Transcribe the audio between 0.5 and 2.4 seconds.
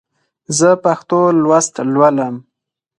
زه پښتو لوست لولم.